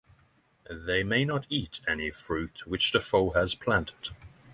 They 0.67 1.03
may 1.03 1.25
not 1.25 1.45
eat 1.47 1.79
any 1.87 2.09
fruit 2.09 2.65
which 2.65 2.91
the 2.91 2.99
foe 3.01 3.29
has 3.33 3.53
planted. 3.53 4.09